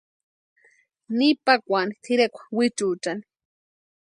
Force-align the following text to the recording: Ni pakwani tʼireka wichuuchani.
Ni 1.17 1.27
pakwani 1.45 1.93
tʼireka 2.03 2.41
wichuuchani. 2.57 3.23